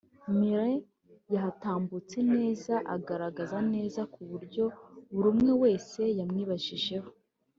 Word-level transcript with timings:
Miley 0.37 0.77
yahatambutse 1.33 2.17
neza 2.33 2.73
agaragara 2.95 3.57
neza 3.73 4.01
ku 4.13 4.21
buryo 4.29 4.65
buri 5.13 5.27
umwe 5.33 5.51
wese 5.63 6.01
yamwibajijeho 6.19 7.09